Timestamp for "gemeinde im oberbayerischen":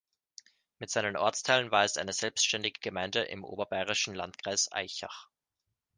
2.79-4.15